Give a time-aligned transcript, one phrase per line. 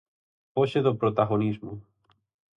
[0.53, 1.71] Foxe do protagonismo.